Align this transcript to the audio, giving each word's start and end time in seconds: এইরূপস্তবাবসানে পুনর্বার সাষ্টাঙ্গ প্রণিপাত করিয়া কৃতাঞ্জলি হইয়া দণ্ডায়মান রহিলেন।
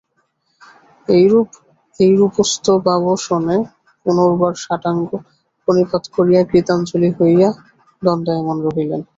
এইরূপস্তবাবসানে 1.99 3.57
পুনর্বার 4.05 4.53
সাষ্টাঙ্গ 4.63 5.09
প্রণিপাত 5.61 6.03
করিয়া 6.15 6.41
কৃতাঞ্জলি 6.51 7.09
হইয়া 7.17 7.49
দণ্ডায়মান 8.01 8.57
রহিলেন। 8.65 9.01